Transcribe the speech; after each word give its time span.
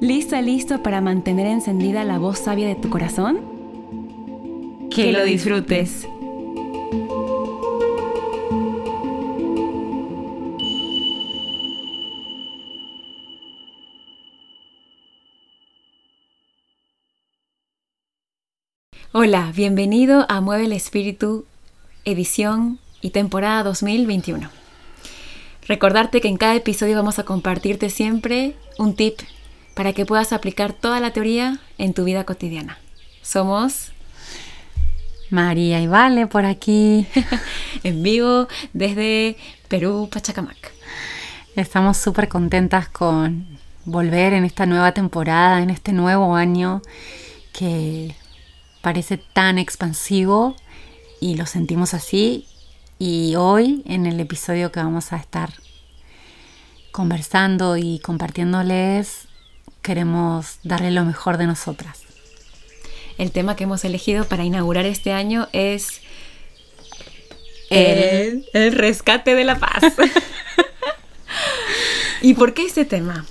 ¿Lista, 0.00 0.40
listo 0.40 0.80
para 0.80 1.00
mantener 1.00 1.48
encendida 1.48 2.04
la 2.04 2.18
voz 2.18 2.38
sabia 2.38 2.68
de 2.68 2.76
tu 2.76 2.88
corazón? 2.88 3.40
Que 4.94 5.10
lo 5.10 5.24
disfrutes. 5.24 6.06
Hola, 19.10 19.52
bienvenido 19.56 20.26
a 20.28 20.40
Mueve 20.40 20.66
el 20.66 20.72
Espíritu, 20.74 21.44
edición 22.04 22.78
y 23.00 23.10
temporada 23.10 23.64
2021. 23.64 24.48
Recordarte 25.66 26.20
que 26.20 26.28
en 26.28 26.36
cada 26.36 26.54
episodio 26.54 26.94
vamos 26.94 27.18
a 27.18 27.24
compartirte 27.24 27.90
siempre 27.90 28.54
un 28.78 28.94
tip 28.94 29.18
para 29.78 29.92
que 29.92 30.04
puedas 30.04 30.32
aplicar 30.32 30.72
toda 30.72 30.98
la 30.98 31.12
teoría 31.12 31.60
en 31.78 31.94
tu 31.94 32.02
vida 32.02 32.24
cotidiana. 32.24 32.78
Somos 33.22 33.92
María 35.30 35.80
y 35.80 35.86
Vale 35.86 36.26
por 36.26 36.46
aquí, 36.46 37.06
en 37.84 38.02
vivo 38.02 38.48
desde 38.72 39.36
Perú, 39.68 40.08
Pachacamac. 40.12 40.72
Estamos 41.54 41.96
súper 41.96 42.26
contentas 42.26 42.88
con 42.88 43.46
volver 43.84 44.32
en 44.32 44.44
esta 44.44 44.66
nueva 44.66 44.90
temporada, 44.90 45.62
en 45.62 45.70
este 45.70 45.92
nuevo 45.92 46.34
año 46.34 46.82
que 47.52 48.16
parece 48.82 49.16
tan 49.16 49.58
expansivo 49.58 50.56
y 51.20 51.36
lo 51.36 51.46
sentimos 51.46 51.94
así. 51.94 52.48
Y 52.98 53.36
hoy, 53.36 53.84
en 53.86 54.06
el 54.06 54.18
episodio 54.18 54.72
que 54.72 54.80
vamos 54.80 55.12
a 55.12 55.18
estar 55.18 55.52
conversando 56.90 57.76
y 57.76 58.00
compartiéndoles, 58.00 59.27
queremos 59.88 60.58
darle 60.64 60.90
lo 60.90 61.02
mejor 61.06 61.38
de 61.38 61.46
nosotras. 61.46 62.00
El 63.16 63.32
tema 63.32 63.56
que 63.56 63.64
hemos 63.64 63.86
elegido 63.86 64.26
para 64.26 64.44
inaugurar 64.44 64.84
este 64.84 65.14
año 65.14 65.48
es 65.54 66.02
el, 67.70 68.44
rescate 68.52 69.34
de 69.34 69.44
la 69.44 69.58
paz. 69.58 69.80
¿Y 72.20 72.34
por 72.34 72.52
qué 72.52 72.66
este 72.66 72.84
tema? 72.84 73.24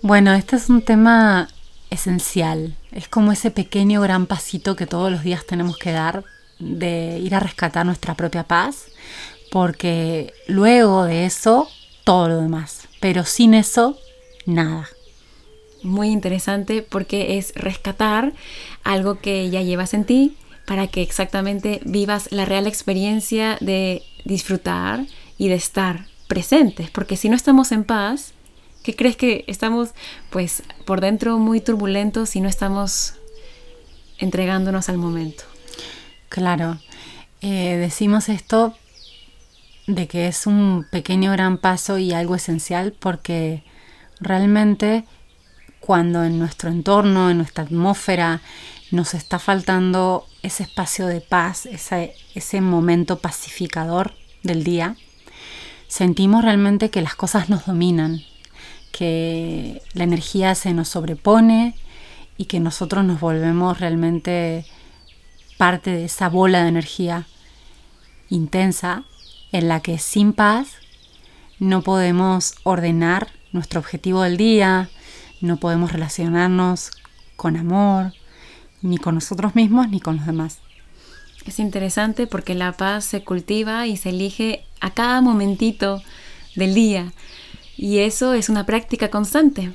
Bueno, 0.00 0.32
este 0.32 0.56
es 0.56 0.70
un 0.70 0.80
tema 0.80 1.48
esencial. 1.90 2.74
Es 2.92 3.06
como 3.06 3.32
ese 3.32 3.50
pequeño 3.50 4.00
gran 4.00 4.26
pasito 4.26 4.76
que 4.76 4.86
todos 4.86 5.12
los 5.12 5.22
días 5.22 5.44
tenemos 5.44 5.76
que 5.76 5.92
dar 5.92 6.24
de 6.58 7.18
ir 7.18 7.34
a 7.34 7.40
rescatar 7.40 7.84
nuestra 7.84 8.14
propia 8.14 8.44
paz, 8.44 8.86
porque 9.52 10.32
luego 10.46 11.04
de 11.04 11.26
eso, 11.26 11.68
todo 12.04 12.28
lo 12.28 12.40
demás. 12.40 12.88
Pero 13.00 13.26
sin 13.26 13.52
eso, 13.52 13.98
nada 14.46 14.88
muy 15.82 16.08
interesante 16.08 16.82
porque 16.82 17.38
es 17.38 17.52
rescatar 17.54 18.32
algo 18.84 19.18
que 19.18 19.50
ya 19.50 19.62
llevas 19.62 19.94
en 19.94 20.04
ti 20.04 20.36
para 20.66 20.86
que 20.86 21.02
exactamente 21.02 21.80
vivas 21.84 22.28
la 22.30 22.44
real 22.44 22.66
experiencia 22.66 23.56
de 23.60 24.02
disfrutar 24.24 25.04
y 25.36 25.48
de 25.48 25.54
estar 25.54 26.06
presentes. 26.28 26.90
Porque 26.90 27.16
si 27.16 27.28
no 27.28 27.34
estamos 27.34 27.72
en 27.72 27.84
paz, 27.84 28.34
¿qué 28.84 28.94
crees 28.94 29.16
que 29.16 29.44
estamos 29.48 29.90
pues 30.30 30.62
por 30.84 31.00
dentro 31.00 31.38
muy 31.38 31.60
turbulentos 31.60 32.36
y 32.36 32.40
no 32.40 32.48
estamos 32.48 33.14
entregándonos 34.18 34.88
al 34.88 34.98
momento? 34.98 35.44
Claro, 36.28 36.78
eh, 37.40 37.76
decimos 37.76 38.28
esto 38.28 38.74
de 39.88 40.06
que 40.06 40.28
es 40.28 40.46
un 40.46 40.86
pequeño 40.90 41.32
gran 41.32 41.58
paso 41.58 41.98
y 41.98 42.12
algo 42.12 42.36
esencial 42.36 42.94
porque 42.96 43.64
realmente 44.20 45.04
cuando 45.90 46.22
en 46.22 46.38
nuestro 46.38 46.70
entorno, 46.70 47.30
en 47.30 47.38
nuestra 47.38 47.64
atmósfera, 47.64 48.42
nos 48.92 49.12
está 49.12 49.40
faltando 49.40 50.24
ese 50.40 50.62
espacio 50.62 51.08
de 51.08 51.20
paz, 51.20 51.66
ese, 51.66 52.60
momento 52.60 53.18
pacificador 53.18 54.14
del 54.44 54.62
día, 54.62 54.94
sentimos 55.88 56.44
realmente 56.44 56.90
que 56.90 57.02
las 57.02 57.16
cosas 57.16 57.48
nos 57.48 57.66
dominan, 57.66 58.22
que 58.92 59.82
la 59.94 60.04
energía 60.04 60.54
se 60.54 60.74
nos 60.74 60.90
sobrepone 60.90 61.74
y 62.38 62.44
que 62.44 62.60
nosotros 62.60 63.04
nos 63.04 63.18
volvemos 63.18 63.80
realmente 63.80 64.64
parte 65.58 65.90
de 65.90 66.04
esa 66.04 66.28
bola 66.28 66.62
de 66.62 66.68
energía 66.68 67.26
intensa 68.28 69.02
en 69.50 69.66
la 69.66 69.80
que 69.80 69.98
sin 69.98 70.34
paz 70.34 70.68
no 71.58 71.82
podemos 71.82 72.54
ordenar 72.62 73.32
nuestro 73.50 73.80
objetivo 73.80 74.22
del 74.22 74.36
día, 74.36 74.88
no 75.40 75.56
podemos 75.58 75.92
relacionarnos 75.92 76.90
con 77.36 77.56
amor, 77.56 78.12
ni 78.82 78.98
con 78.98 79.14
nosotros 79.14 79.54
mismos, 79.54 79.88
ni 79.88 80.00
con 80.00 80.16
los 80.16 80.26
demás. 80.26 80.58
Es 81.46 81.58
interesante 81.58 82.26
porque 82.26 82.54
la 82.54 82.72
paz 82.72 83.04
se 83.04 83.24
cultiva 83.24 83.86
y 83.86 83.96
se 83.96 84.10
elige 84.10 84.64
a 84.80 84.90
cada 84.90 85.20
momentito 85.20 86.02
del 86.54 86.74
día. 86.74 87.12
Y 87.76 87.98
eso 87.98 88.34
es 88.34 88.48
una 88.48 88.66
práctica 88.66 89.08
constante 89.08 89.72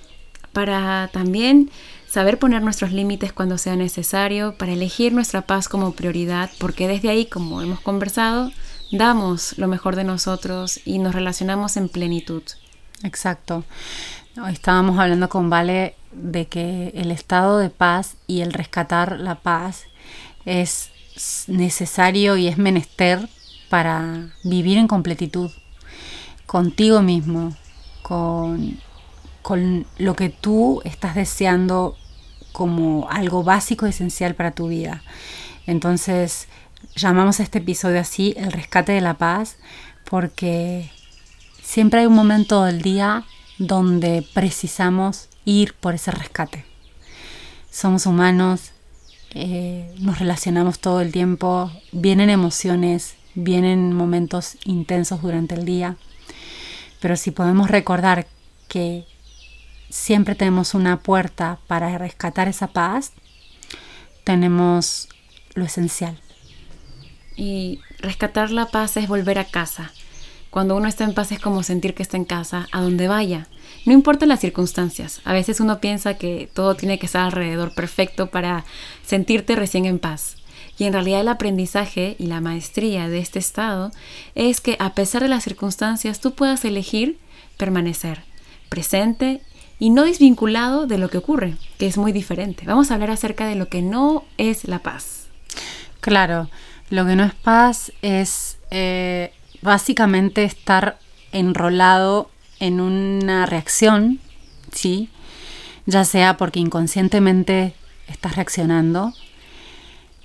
para 0.54 1.09
también 1.12 1.70
saber 2.08 2.40
poner 2.40 2.62
nuestros 2.62 2.92
límites 2.92 3.34
cuando 3.34 3.58
sea 3.58 3.75
necesario, 3.75 4.58
para 4.58 4.72
elegir 4.72 5.12
nuestra 5.12 5.42
paz 5.42 5.68
como 5.68 5.94
prioridad, 5.94 6.50
porque 6.59 6.88
desde 6.88 7.09
ahí, 7.09 7.25
como 7.25 7.62
hemos 7.62 7.81
conversado, 7.81 8.52
damos 8.92 9.58
lo 9.58 9.68
mejor 9.68 9.96
de 9.96 10.04
nosotros 10.04 10.80
y 10.86 11.00
nos 11.00 11.14
relacionamos 11.14 11.75
en 11.78 11.90
plenitud. 11.90 12.44
Exacto. 13.04 13.66
Estábamos 14.50 15.00
hablando 15.00 15.29
con 15.29 15.50
Vale 15.50 15.96
de 16.12 16.46
que 16.47 16.91
el 16.96 17.09
estado 17.09 17.57
de 17.57 17.69
paz 17.69 18.18
y 18.28 18.41
el 18.41 18.51
rescatar 18.51 19.18
la 19.18 19.35
paz 19.35 19.85
es 20.44 20.90
necesario 21.47 22.35
y 22.35 22.47
es 22.47 22.57
menester 22.57 23.29
para 23.69 24.34
vivir 24.44 24.78
en 24.78 24.90
completitud 24.90 25.51
contigo 26.45 27.01
mismo, 27.01 27.56
con, 28.01 28.78
con 29.41 29.85
lo 29.97 30.18
que 30.18 30.28
tú 30.28 30.81
estás 30.84 31.16
deseando 31.16 31.95
como 32.51 33.07
algo 33.09 33.41
básico 33.41 33.88
y 33.88 33.91
esencial 33.91 34.35
para 34.35 34.51
tu 34.51 34.68
vida. 34.68 35.01
Entonces, 35.66 36.50
llamamos 36.94 37.40
a 37.40 37.44
este 37.44 37.59
episodio 37.59 38.01
así, 38.01 38.34
el 38.35 38.51
rescate 38.51 38.91
de 38.91 39.01
la 39.01 39.13
paz, 39.13 39.56
porque 40.09 40.91
siempre 41.63 42.01
hay 42.01 42.06
un 42.06 42.16
momento 42.16 42.66
del 42.66 42.81
día 42.81 43.24
donde 43.58 44.26
precisamos 44.34 45.30
ir 45.46 45.74
por 45.74 45.96
ese 45.96 46.12
rescate. 46.12 46.66
Somos 47.70 48.06
humanos, 48.06 48.72
eh, 49.32 49.94
nos 50.00 50.20
relacionamos 50.20 50.80
todo 50.80 51.02
el 51.02 51.12
tiempo, 51.12 51.72
vienen 51.92 52.30
emociones, 52.30 53.16
vienen 53.36 53.94
momentos 53.94 54.58
intensos 54.64 55.22
durante 55.22 55.56
el 55.56 55.66
día, 55.66 55.98
pero 57.02 57.18
si 57.18 57.32
podemos 57.32 57.70
recordar 57.70 58.28
que 58.68 59.06
siempre 59.90 60.36
tenemos 60.36 60.74
una 60.74 61.00
puerta 61.00 61.60
para 61.68 61.98
rescatar 61.98 62.48
esa 62.48 62.68
paz, 62.68 63.12
tenemos 64.24 65.10
lo 65.54 65.66
esencial. 65.66 66.19
Y 67.36 67.81
rescatar 68.00 68.51
la 68.51 68.68
paz 68.68 68.98
es 68.98 69.08
volver 69.08 69.40
a 69.40 69.46
casa, 69.46 69.92
cuando 70.56 70.78
uno 70.78 70.88
está 70.88 71.04
en 71.04 71.13
paz 71.13 71.34
es 71.34 71.40
como 71.42 71.63
sentir 71.63 71.94
que 71.94 72.02
está 72.02 72.16
en 72.16 72.24
casa, 72.24 72.69
a 72.72 72.80
donde 72.80 73.10
vaya. 73.10 73.50
No 73.86 73.92
importa 73.92 74.25
las 74.25 74.40
circunstancias. 74.40 75.19
A 75.25 75.34
veces 75.34 75.60
uno 75.60 75.81
piensa 75.81 76.13
que 76.13 76.50
todo 76.54 76.75
tiene 76.75 76.98
que 76.98 77.07
estar 77.07 77.25
alrededor 77.25 77.74
perfecto 77.74 78.28
para 78.28 78.63
sentirte 79.06 79.57
recién 79.57 79.84
en 79.84 80.00
paz. 80.00 80.38
Y 80.78 80.86
en 80.86 80.94
realidad 80.94 81.19
el 81.19 81.28
aprendizaje 81.28 82.16
y 82.19 82.28
la 82.28 82.40
maestría 82.40 83.10
de 83.10 83.19
este 83.19 83.38
estado 83.38 83.92
es 84.34 84.62
que 84.62 84.78
a 84.80 84.94
pesar 84.94 85.24
de 85.24 85.28
las 85.28 85.44
circunstancias 85.44 86.22
tú 86.22 86.36
puedas 86.36 86.63
elegir 86.63 87.19
permanecer 87.58 88.24
presente 88.69 89.42
y 89.78 89.90
no 89.90 90.06
desvinculado 90.06 90.88
de 90.88 91.00
lo 91.00 91.10
que 91.10 91.18
ocurre, 91.18 91.56
que 91.78 91.88
es 91.88 91.98
muy 91.98 92.13
diferente. 92.13 92.63
Vamos 92.66 92.92
a 92.92 92.94
hablar 92.94 93.12
acerca 93.12 93.46
de 93.46 93.56
lo 93.56 93.68
que 93.68 93.81
no 93.81 94.24
es 94.38 94.63
la 94.63 94.80
paz. 94.80 95.28
Claro, 96.00 96.50
lo 96.90 97.06
que 97.06 97.18
no 97.18 97.25
es 97.25 97.34
paz 97.34 97.92
es 98.01 98.58
eh, 98.72 99.34
básicamente 99.65 100.45
estar 100.45 100.97
enrolado 101.31 102.29
en 102.59 102.79
una 102.79 103.45
reacción, 103.45 104.19
¿sí? 104.71 105.09
Ya 105.85 106.06
sea 106.06 106.38
porque 106.38 106.59
inconscientemente 106.59 107.73
estás 108.07 108.35
reaccionando 108.35 109.13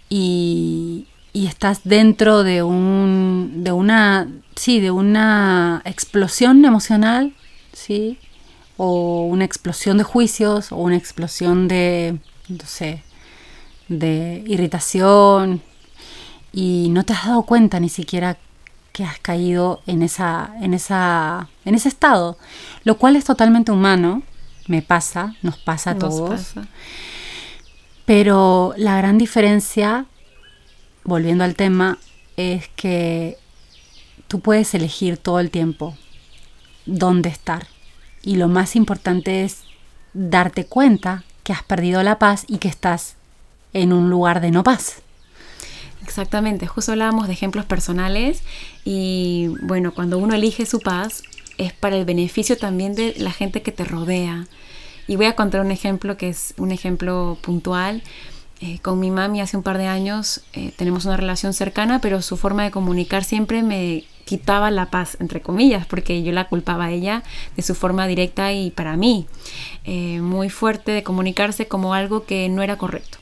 y, 0.08 1.06
estás 1.32 1.82
dentro 1.84 2.42
de 2.42 2.62
un 2.62 3.62
de 3.64 3.72
una 3.72 4.28
sí 4.56 4.80
de 4.80 4.90
una 4.90 5.80
explosión 5.84 6.64
emocional 6.64 7.34
sí 7.72 8.18
o 8.76 9.22
una 9.26 9.44
explosión 9.44 9.96
de 9.98 10.04
juicios 10.04 10.72
o 10.72 10.76
una 10.76 10.96
explosión 10.96 11.68
de 11.68 12.18
no 12.48 12.66
sé 12.66 13.02
de 13.88 14.42
irritación 14.46 15.62
y 16.52 16.88
no 16.90 17.04
te 17.04 17.12
has 17.12 17.26
dado 17.26 17.42
cuenta 17.44 17.78
ni 17.78 17.88
siquiera 17.88 18.36
que 18.92 19.04
has 19.04 19.18
caído 19.18 19.80
en 19.86 20.02
esa 20.02 20.50
en 20.60 20.74
esa 20.74 21.48
en 21.64 21.74
ese 21.74 21.88
estado 21.88 22.38
lo 22.84 22.96
cual 22.98 23.16
es 23.16 23.24
totalmente 23.24 23.72
humano 23.72 24.22
me 24.66 24.82
pasa 24.82 25.34
nos 25.42 25.56
pasa 25.56 25.90
a 25.90 25.94
Nos 25.94 26.16
todos 26.16 26.30
pasa. 26.30 26.66
pero 28.04 28.74
la 28.76 28.96
gran 28.96 29.18
diferencia, 29.18 30.06
volviendo 31.04 31.44
al 31.44 31.54
tema, 31.54 31.98
es 32.36 32.68
que 32.76 33.38
tú 34.28 34.40
puedes 34.40 34.74
elegir 34.74 35.16
todo 35.18 35.40
el 35.40 35.50
tiempo 35.50 35.96
dónde 36.86 37.28
estar. 37.28 37.66
Y 38.22 38.36
lo 38.36 38.48
más 38.48 38.76
importante 38.76 39.44
es 39.44 39.64
darte 40.12 40.66
cuenta 40.66 41.24
que 41.44 41.52
has 41.52 41.62
perdido 41.62 42.02
la 42.02 42.18
paz 42.18 42.44
y 42.48 42.58
que 42.58 42.68
estás 42.68 43.16
en 43.72 43.92
un 43.92 44.10
lugar 44.10 44.40
de 44.40 44.50
no 44.50 44.62
paz. 44.62 45.02
Exactamente, 46.02 46.66
justo 46.66 46.92
hablábamos 46.92 47.26
de 47.26 47.34
ejemplos 47.34 47.66
personales 47.66 48.42
y 48.84 49.48
bueno, 49.62 49.92
cuando 49.92 50.18
uno 50.18 50.34
elige 50.34 50.66
su 50.66 50.80
paz 50.80 51.22
es 51.58 51.72
para 51.72 51.96
el 51.96 52.04
beneficio 52.04 52.56
también 52.56 52.94
de 52.94 53.14
la 53.18 53.32
gente 53.32 53.62
que 53.62 53.70
te 53.70 53.84
rodea. 53.84 54.46
Y 55.06 55.16
voy 55.16 55.26
a 55.26 55.36
contar 55.36 55.60
un 55.60 55.70
ejemplo 55.70 56.16
que 56.16 56.28
es 56.28 56.54
un 56.56 56.70
ejemplo 56.72 57.36
puntual. 57.42 58.02
Eh, 58.62 58.78
con 58.80 59.00
mi 59.00 59.10
mami 59.10 59.40
hace 59.40 59.56
un 59.56 59.62
par 59.62 59.78
de 59.78 59.86
años 59.86 60.42
eh, 60.52 60.72
tenemos 60.76 61.04
una 61.04 61.16
relación 61.16 61.52
cercana, 61.52 62.00
pero 62.00 62.22
su 62.22 62.36
forma 62.36 62.64
de 62.64 62.70
comunicar 62.70 63.24
siempre 63.24 63.62
me 63.62 64.04
quitaba 64.24 64.70
la 64.70 64.86
paz, 64.86 65.16
entre 65.20 65.40
comillas, 65.40 65.86
porque 65.86 66.22
yo 66.22 66.32
la 66.32 66.48
culpaba 66.48 66.86
a 66.86 66.90
ella 66.92 67.22
de 67.56 67.62
su 67.62 67.74
forma 67.74 68.06
directa 68.06 68.52
y 68.52 68.70
para 68.70 68.96
mí 68.96 69.26
eh, 69.84 70.20
muy 70.20 70.50
fuerte 70.50 70.92
de 70.92 71.02
comunicarse 71.02 71.66
como 71.66 71.94
algo 71.94 72.24
que 72.24 72.48
no 72.48 72.62
era 72.62 72.78
correcto. 72.78 73.19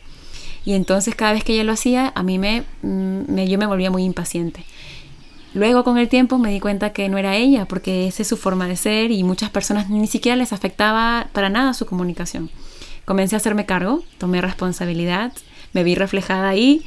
Y 0.68 0.74
entonces 0.74 1.14
cada 1.14 1.32
vez 1.32 1.44
que 1.44 1.54
ella 1.54 1.64
lo 1.64 1.72
hacía, 1.72 2.12
a 2.14 2.22
mí 2.22 2.38
me, 2.38 2.60
mm, 2.82 3.20
me- 3.32 3.48
yo 3.48 3.56
me 3.56 3.64
volvía 3.64 3.90
muy 3.90 4.04
impaciente. 4.04 4.64
Luego 5.54 5.82
con 5.82 5.96
el 5.96 6.10
tiempo 6.10 6.36
me 6.36 6.50
di 6.50 6.60
cuenta 6.60 6.92
que 6.92 7.08
no 7.08 7.16
era 7.16 7.36
ella, 7.36 7.64
porque 7.64 8.06
esa 8.06 8.20
es 8.20 8.28
su 8.28 8.36
forma 8.36 8.68
de 8.68 8.76
ser 8.76 9.10
y 9.10 9.24
muchas 9.24 9.48
personas 9.48 9.88
ni 9.88 10.06
siquiera 10.06 10.36
les 10.36 10.52
afectaba 10.52 11.28
para 11.32 11.48
nada 11.48 11.72
su 11.72 11.86
comunicación. 11.86 12.50
Comencé 13.06 13.34
a 13.34 13.38
hacerme 13.38 13.64
cargo, 13.64 14.02
tomé 14.18 14.42
responsabilidad, 14.42 15.32
me 15.72 15.84
vi 15.84 15.94
reflejada 15.94 16.50
ahí 16.50 16.82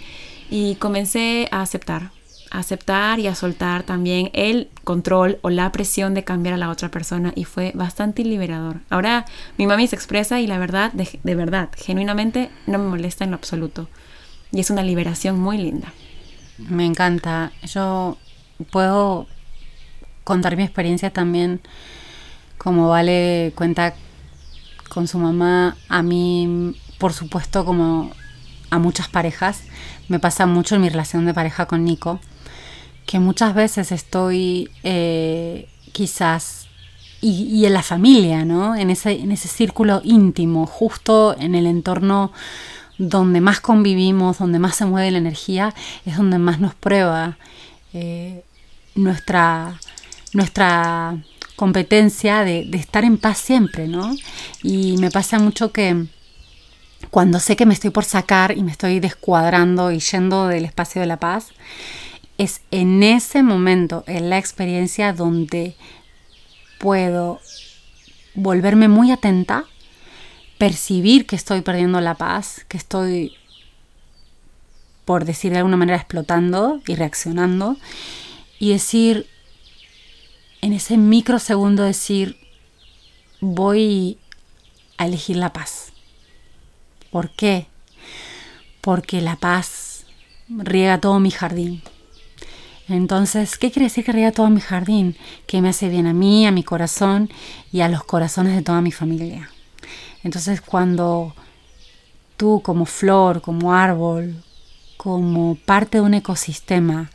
y 0.51 0.75
comencé 0.75 1.47
a 1.49 1.63
aceptar, 1.63 2.11
aceptar 2.51 3.19
y 3.19 3.27
a 3.27 3.35
soltar 3.35 3.83
también 3.83 4.29
el 4.33 4.69
control 4.83 5.39
o 5.41 5.49
la 5.49 5.71
presión 5.71 6.13
de 6.13 6.23
cambiar 6.23 6.53
a 6.53 6.57
la 6.57 6.69
otra 6.69 6.91
persona 6.91 7.33
y 7.35 7.45
fue 7.45 7.71
bastante 7.73 8.23
liberador. 8.23 8.81
Ahora 8.89 9.25
mi 9.57 9.65
mami 9.65 9.87
se 9.87 9.95
expresa 9.95 10.39
y 10.39 10.47
la 10.47 10.59
verdad, 10.59 10.91
de, 10.93 11.19
de 11.23 11.35
verdad, 11.35 11.69
genuinamente 11.75 12.49
no 12.67 12.77
me 12.77 12.89
molesta 12.89 13.23
en 13.23 13.31
lo 13.31 13.37
absoluto 13.37 13.87
y 14.51 14.59
es 14.59 14.69
una 14.69 14.83
liberación 14.83 15.39
muy 15.39 15.57
linda. 15.57 15.93
Me 16.57 16.85
encanta. 16.85 17.51
Yo 17.63 18.17
puedo 18.69 19.27
contar 20.23 20.57
mi 20.57 20.63
experiencia 20.63 21.09
también, 21.09 21.61
como 22.57 22.89
Vale 22.89 23.53
cuenta 23.55 23.95
con 24.89 25.07
su 25.07 25.17
mamá. 25.17 25.77
A 25.89 26.03
mí, 26.03 26.75
por 26.99 27.13
supuesto, 27.13 27.65
como 27.65 28.11
a 28.69 28.79
muchas 28.79 29.07
parejas, 29.07 29.63
me 30.07 30.19
pasa 30.19 30.45
mucho 30.45 30.75
en 30.75 30.81
mi 30.81 30.89
relación 30.89 31.25
de 31.25 31.33
pareja 31.33 31.65
con 31.65 31.83
Nico, 31.83 32.19
que 33.05 33.19
muchas 33.19 33.53
veces 33.53 33.91
estoy 33.91 34.69
eh, 34.83 35.67
quizás 35.91 36.67
y, 37.21 37.65
en 37.65 37.73
la 37.73 37.83
familia, 37.83 38.45
¿no? 38.45 38.75
En 38.75 38.89
ese, 38.89 39.11
en 39.11 39.31
ese 39.31 39.47
círculo 39.47 40.01
íntimo, 40.03 40.65
justo 40.65 41.35
en 41.37 41.55
el 41.55 41.67
entorno 41.67 42.31
donde 42.97 43.41
más 43.41 43.61
convivimos, 43.61 44.39
donde 44.39 44.59
más 44.59 44.75
se 44.75 44.85
mueve 44.85 45.11
la 45.11 45.19
energía, 45.19 45.73
es 46.05 46.17
donde 46.17 46.39
más 46.39 46.59
nos 46.59 46.73
prueba 46.75 47.37
eh, 47.93 48.43
nuestra, 48.95 49.79
nuestra 50.33 51.17
competencia 51.55 52.43
de, 52.43 52.65
de 52.65 52.77
estar 52.77 53.03
en 53.03 53.17
paz 53.17 53.37
siempre, 53.37 53.87
¿no? 53.87 54.15
Y 54.63 54.97
me 54.97 55.11
pasa 55.11 55.37
mucho 55.39 55.71
que 55.71 56.07
cuando 57.09 57.39
sé 57.39 57.55
que 57.55 57.65
me 57.65 57.73
estoy 57.73 57.89
por 57.89 58.05
sacar 58.05 58.57
y 58.57 58.63
me 58.63 58.71
estoy 58.71 58.99
descuadrando 58.99 59.91
y 59.91 59.99
yendo 59.99 60.47
del 60.47 60.65
espacio 60.65 61.01
de 61.01 61.07
la 61.07 61.17
paz, 61.17 61.47
es 62.41 62.61
en 62.71 63.03
ese 63.03 63.43
momento, 63.43 64.03
en 64.07 64.31
la 64.31 64.39
experiencia, 64.39 65.13
donde 65.13 65.75
puedo 66.79 67.39
volverme 68.33 68.87
muy 68.87 69.11
atenta, 69.11 69.65
percibir 70.57 71.27
que 71.27 71.35
estoy 71.35 71.61
perdiendo 71.61 72.01
la 72.01 72.15
paz, 72.15 72.65
que 72.67 72.77
estoy, 72.77 73.35
por 75.05 75.25
decir 75.25 75.51
de 75.51 75.59
alguna 75.59 75.77
manera, 75.77 75.99
explotando 75.99 76.81
y 76.87 76.95
reaccionando, 76.95 77.77
y 78.57 78.71
decir, 78.71 79.27
en 80.61 80.73
ese 80.73 80.97
microsegundo 80.97 81.83
decir, 81.83 82.37
voy 83.39 84.17
a 84.97 85.05
elegir 85.05 85.35
la 85.35 85.53
paz. 85.53 85.93
¿Por 87.11 87.29
qué? 87.29 87.67
Porque 88.81 89.21
la 89.21 89.35
paz 89.35 90.07
riega 90.49 90.99
todo 90.99 91.19
mi 91.19 91.29
jardín. 91.29 91.83
Entonces, 92.87 93.57
¿qué 93.57 93.71
quiere 93.71 93.85
decir 93.85 94.03
que 94.03 94.11
riega 94.11 94.31
todo 94.31 94.49
mi 94.49 94.61
jardín? 94.61 95.15
Que 95.47 95.61
me 95.61 95.69
hace 95.69 95.89
bien 95.89 96.07
a 96.07 96.13
mí, 96.13 96.45
a 96.45 96.51
mi 96.51 96.63
corazón 96.63 97.29
y 97.71 97.81
a 97.81 97.89
los 97.89 98.03
corazones 98.03 98.55
de 98.55 98.61
toda 98.61 98.81
mi 98.81 98.91
familia. 98.91 99.49
Entonces, 100.23 100.61
cuando 100.61 101.33
tú 102.37 102.61
como 102.63 102.85
flor, 102.85 103.41
como 103.41 103.73
árbol, 103.73 104.43
como 104.97 105.55
parte 105.55 105.97
de 105.97 106.03
un 106.03 106.13
ecosistema, 106.13 107.09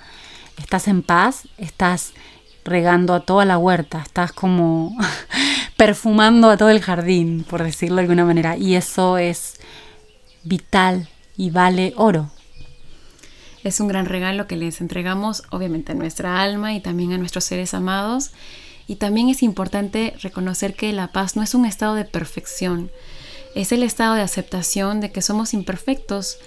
estás 0.59 0.89
en 0.89 1.03
paz, 1.03 1.49
estás 1.59 2.13
regando 2.65 3.15
a 3.15 3.21
toda 3.21 3.45
la 3.45 3.59
huerta, 3.59 4.03
estás 4.03 4.33
como 4.33 4.97
perfumando 5.77 6.51
a 6.51 6.57
todo 6.57 6.71
el 6.71 6.81
jardín, 6.81 7.45
por 7.49 7.63
decirlo 7.63 7.97
de 7.97 8.03
alguna 8.03 8.25
manera. 8.25 8.57
Y 8.57 8.75
eso 8.75 9.19
es 9.19 9.61
vital 10.43 11.09
y 11.37 11.51
vale 11.51 11.93
oro. 11.97 12.31
Es 13.67 13.81
un 13.81 13.89
gran 13.89 14.07
regalo 14.07 14.47
que 14.47 14.55
les 14.55 14.81
entregamos, 14.81 15.43
obviamente, 15.51 15.91
a 15.91 15.97
nuestra 15.97 16.41
alma 16.41 16.75
y 16.75 16.81
también 16.81 17.13
a 17.13 17.19
nuestros 17.19 17.43
seres 17.43 17.75
amados. 17.75 18.31
Y 18.87 18.95
también 18.95 19.29
es 19.29 19.43
importante 19.43 20.15
reconocer 20.23 20.75
que 20.75 20.93
la 20.93 21.09
paz 21.09 21.35
no 21.35 21.43
es 21.43 21.53
un 21.53 21.67
estado 21.67 21.97
de 21.97 22.05
perfección, 22.05 22.93
es 23.57 23.73
el 23.73 23.83
estado 23.83 24.15
de 24.15 24.21
aceptación 24.21 25.01
de 25.01 25.11
que 25.11 25.21
somos 25.21 25.53
imperfectos. 25.53 26.39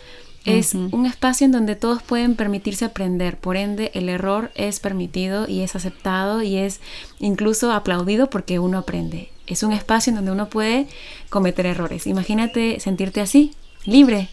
Es 0.45 0.73
un 0.73 1.05
espacio 1.05 1.43
en 1.43 1.51
donde 1.51 1.75
todos 1.75 2.01
pueden 2.01 2.35
permitirse 2.35 2.85
aprender, 2.85 3.37
por 3.37 3.57
ende 3.57 3.91
el 3.93 4.07
error 4.07 4.49
es 4.55 4.79
permitido 4.79 5.45
y 5.45 5.59
es 5.59 5.75
aceptado 5.75 6.41
y 6.41 6.55
es 6.55 6.79
incluso 7.19 7.73
aplaudido 7.73 8.29
porque 8.29 8.59
uno 8.59 8.77
aprende. 8.77 9.29
Es 9.45 9.61
un 9.61 9.73
espacio 9.73 10.11
en 10.11 10.15
donde 10.15 10.31
uno 10.31 10.49
puede 10.49 10.87
cometer 11.29 11.65
errores. 11.65 12.07
Imagínate 12.07 12.79
sentirte 12.79 13.19
así, 13.19 13.53
libre, 13.83 14.29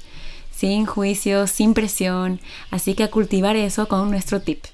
sin 0.56 0.86
juicio, 0.86 1.46
sin 1.46 1.74
presión. 1.74 2.40
Así 2.70 2.94
que 2.94 3.04
a 3.04 3.10
cultivar 3.10 3.56
eso 3.56 3.88
con 3.88 4.10
nuestro 4.10 4.40
tip. 4.40 4.64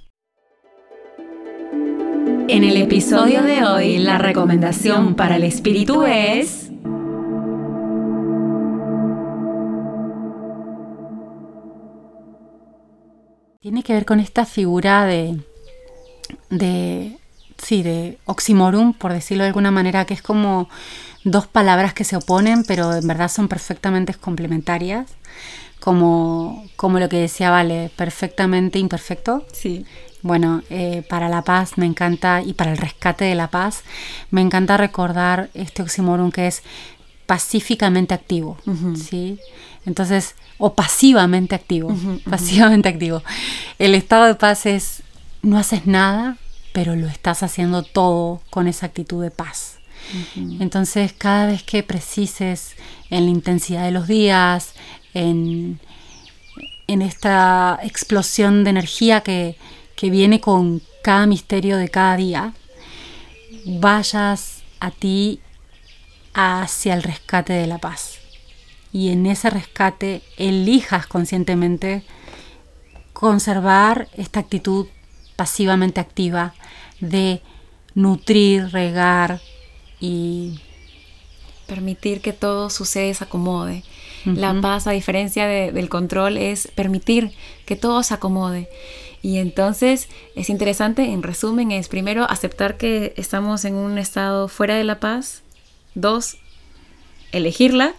En 2.49 2.63
el 2.65 2.77
episodio 2.77 3.43
de 3.43 3.65
hoy, 3.65 3.99
la 3.99 4.19
recomendación 4.19 5.17
para 5.17 5.37
el 5.37 5.45
espíritu 5.45 6.05
es... 6.05 6.69
Tiene 13.61 13.83
que 13.83 13.93
ver 13.93 14.05
con 14.05 14.21
esta 14.21 14.45
figura 14.45 15.05
de, 15.05 15.41
de, 16.51 17.17
sí, 17.59 17.83
de 17.83 18.19
oxímoron, 18.25 18.93
por 18.93 19.13
decirlo 19.13 19.45
de 19.45 19.49
alguna 19.49 19.71
manera, 19.71 20.05
que 20.05 20.15
es 20.15 20.23
como 20.23 20.69
dos 21.25 21.47
palabras 21.47 21.95
que 21.95 22.05
se 22.05 22.17
oponen, 22.17 22.65
pero 22.65 22.93
en 22.93 23.07
verdad 23.07 23.29
son 23.29 23.47
perfectamente 23.49 24.15
complementarias, 24.15 25.07
como, 25.83 26.65
como 26.77 27.01
lo 27.01 27.09
que 27.09 27.17
decía 27.17 27.51
Vale, 27.51 27.91
perfectamente 27.97 28.79
imperfecto. 28.79 29.45
Sí. 29.53 29.85
Bueno, 30.23 30.63
eh, 30.71 31.03
para 31.09 31.29
la 31.29 31.43
paz 31.43 31.77
me 31.77 31.87
encanta, 31.87 32.41
y 32.41 32.53
para 32.53 32.71
el 32.71 32.79
rescate 32.79 33.25
de 33.25 33.35
la 33.35 33.49
paz, 33.49 33.83
me 34.31 34.41
encanta 34.41 34.77
recordar 34.77 35.51
este 35.55 35.83
oxímoron 35.83 36.31
que 36.31 36.47
es 36.47 36.63
pacíficamente 37.27 38.15
activo. 38.15 38.59
¿sí? 38.95 39.41
Entonces, 39.85 40.37
o 40.59 40.75
pasivamente 40.75 41.57
activo, 41.57 41.93
pasivamente 42.31 42.89
activo. 42.89 43.23
El 43.81 43.97
estado 43.97 44.27
de 44.27 44.37
paz 44.37 44.67
es, 44.67 45.03
no 45.43 45.59
haces 45.59 45.87
nada, 45.87 46.37
pero 46.73 46.95
lo 46.95 47.09
estás 47.09 47.43
haciendo 47.43 47.83
todo 47.83 48.41
con 48.51 48.69
esa 48.69 48.87
actitud 48.87 49.21
de 49.21 49.33
paz. 49.33 49.79
Entonces, 50.61 51.13
cada 51.13 51.47
vez 51.47 51.63
que 51.63 51.83
precises 51.83 52.75
en 53.11 53.25
la 53.25 53.31
intensidad 53.31 53.85
de 53.85 53.93
los 53.93 54.09
días, 54.09 54.75
en, 55.15 55.81
esta 56.87 57.79
explosión 57.83 58.65
de 58.65 58.71
energía 58.71 59.23
que, 59.23 59.57
que 59.97 60.11
viene 60.11 60.41
con 60.41 60.83
cada 61.03 61.27
misterio 61.27 61.79
de 61.79 61.89
cada 61.89 62.17
día, 62.17 62.53
vayas 63.65 64.63
a 64.79 64.91
ti 64.91 65.41
hacia 66.35 66.95
el 66.95 67.03
rescate 67.03 67.55
de 67.55 67.67
la 67.67 67.79
paz. 67.79 68.19
Y 68.93 69.09
en 69.09 69.27
ese 69.27 69.49
rescate 69.49 70.23
elijas 70.37 71.07
conscientemente 71.07 72.03
conservar 73.13 74.09
esta 74.15 74.41
actitud 74.41 74.87
pasivamente 75.37 76.01
activa 76.01 76.55
de 77.01 77.41
nutrir, 77.95 78.71
regar 78.71 79.41
y 80.01 80.61
permitir 81.67 82.21
que 82.21 82.33
todo 82.33 82.69
suceda 82.69 83.07
y 83.07 83.15
se 83.15 83.25
acomode. 83.25 83.83
La 84.25 84.61
paz, 84.61 84.87
a 84.87 84.93
diferencia 84.93 85.47
del 85.47 85.89
control, 85.89 86.37
es 86.39 86.69
permitir 86.69 87.33
que 87.67 87.77
todo 87.77 88.03
se 88.03 88.15
acomode. 88.15 88.69
Y 89.23 89.39
entonces 89.39 90.09
es 90.35 90.51
interesante, 90.51 91.05
en 91.05 91.23
resumen, 91.23 91.71
es 91.71 91.89
primero 91.89 92.25
aceptar 92.29 92.77
que 92.77 93.15
estamos 93.17 93.65
en 93.65 93.75
un 93.75 93.99
estado 93.99 94.49
fuera 94.49 94.77
de 94.77 94.85
la 94.85 94.99
paz. 94.99 95.43
Dos, 95.95 96.39
elegirla, 97.31 97.95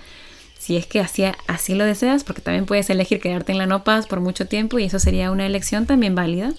si 0.59 0.77
es 0.77 0.85
que 0.85 0.99
así, 0.99 1.23
así 1.47 1.75
lo 1.75 1.85
deseas, 1.85 2.23
porque 2.23 2.41
también 2.41 2.65
puedes 2.65 2.89
elegir 2.89 3.19
quedarte 3.19 3.51
en 3.51 3.57
la 3.57 3.65
no 3.65 3.83
paz 3.83 4.07
por 4.07 4.19
mucho 4.21 4.47
tiempo 4.47 4.79
y 4.79 4.85
eso 4.85 4.99
sería 4.99 5.31
una 5.31 5.45
elección 5.45 5.85
también 5.85 6.15
válida. 6.15 6.53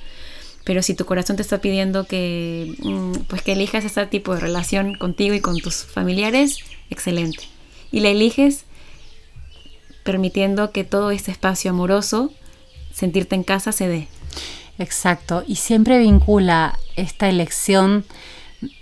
Pero 0.64 0.82
si 0.82 0.94
tu 0.94 1.04
corazón 1.04 1.36
te 1.36 1.42
está 1.42 1.62
pidiendo 1.62 2.04
que, 2.04 2.74
mm, 2.78 3.24
pues 3.28 3.42
que 3.42 3.52
elijas 3.52 3.84
este 3.84 4.06
tipo 4.06 4.34
de 4.34 4.40
relación 4.40 4.94
contigo 4.94 5.34
y 5.34 5.40
con 5.40 5.58
tus 5.58 5.84
familiares, 5.84 6.58
excelente. 6.90 7.44
Y 7.92 8.00
la 8.00 8.08
eliges 8.08 8.64
permitiendo 10.04 10.70
que 10.70 10.84
todo 10.84 11.10
este 11.10 11.32
espacio 11.32 11.72
amoroso, 11.72 12.32
sentirte 12.92 13.34
en 13.34 13.42
casa, 13.42 13.72
se 13.72 13.88
dé. 13.88 14.08
Exacto. 14.78 15.42
Y 15.46 15.56
siempre 15.56 15.98
vincula 15.98 16.78
esta 16.94 17.28
elección 17.28 18.04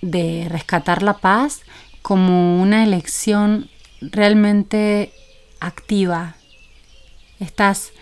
de 0.03 0.47
rescatar 0.51 1.03
la 1.03 1.15
paz 1.15 1.63
como 2.03 2.61
una 2.61 2.85
elección 2.85 3.71
realmente 4.01 5.13
activa. 5.61 6.37
Estás 7.41 7.93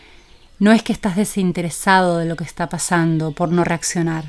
no 0.60 0.72
es 0.72 0.82
que 0.82 0.92
estás 0.92 1.16
desinteresado 1.16 2.18
de 2.18 2.26
lo 2.26 2.36
que 2.36 2.44
está 2.44 2.68
pasando 2.68 3.32
por 3.32 3.50
no 3.50 3.64
reaccionar, 3.64 4.24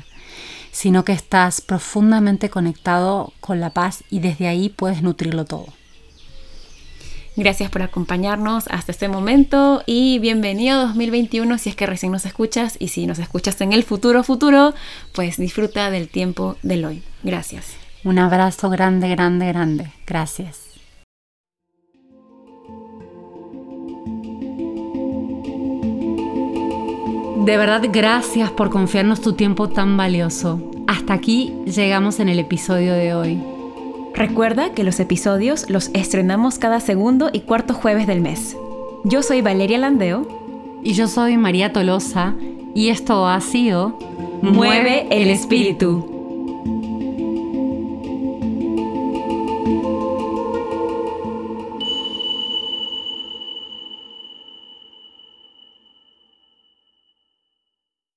sino 0.72 1.04
que 1.04 1.12
estás 1.12 1.60
profundamente 1.60 2.48
conectado 2.48 3.34
con 3.40 3.60
la 3.60 3.70
paz 3.70 4.02
y 4.08 4.20
desde 4.20 4.48
ahí 4.48 4.70
puedes 4.70 5.02
nutrirlo 5.02 5.44
todo. 5.44 5.66
Gracias 7.34 7.70
por 7.70 7.80
acompañarnos 7.80 8.64
hasta 8.68 8.92
este 8.92 9.08
momento 9.08 9.82
y 9.86 10.18
bienvenido 10.18 10.86
2021 10.86 11.56
si 11.56 11.70
es 11.70 11.76
que 11.76 11.86
recién 11.86 12.12
nos 12.12 12.26
escuchas 12.26 12.76
y 12.78 12.88
si 12.88 13.06
nos 13.06 13.18
escuchas 13.18 13.58
en 13.62 13.72
el 13.72 13.84
futuro 13.84 14.22
futuro, 14.22 14.74
pues 15.14 15.38
disfruta 15.38 15.90
del 15.90 16.08
tiempo 16.08 16.56
del 16.62 16.84
hoy. 16.84 17.02
Gracias. 17.22 17.74
Un 18.04 18.18
abrazo 18.18 18.68
grande, 18.68 19.08
grande, 19.08 19.46
grande. 19.46 19.92
Gracias. 20.06 20.60
De 27.46 27.56
verdad, 27.56 27.82
gracias 27.90 28.50
por 28.50 28.68
confiarnos 28.68 29.22
tu 29.22 29.32
tiempo 29.32 29.70
tan 29.70 29.96
valioso. 29.96 30.70
Hasta 30.86 31.14
aquí 31.14 31.54
llegamos 31.64 32.20
en 32.20 32.28
el 32.28 32.38
episodio 32.38 32.92
de 32.92 33.14
hoy. 33.14 33.51
Recuerda 34.14 34.72
que 34.72 34.84
los 34.84 35.00
episodios 35.00 35.70
los 35.70 35.90
estrenamos 35.94 36.58
cada 36.58 36.80
segundo 36.80 37.30
y 37.32 37.40
cuarto 37.40 37.74
jueves 37.74 38.06
del 38.06 38.20
mes. 38.20 38.56
Yo 39.04 39.22
soy 39.22 39.42
Valeria 39.42 39.78
Landeo. 39.78 40.26
Y 40.84 40.94
yo 40.94 41.08
soy 41.08 41.36
María 41.36 41.72
Tolosa. 41.72 42.34
Y 42.74 42.88
esto 42.88 43.26
ha 43.26 43.40
sido 43.40 43.98
Mueve 44.42 45.06
el 45.10 45.30
espíritu. 45.30 46.11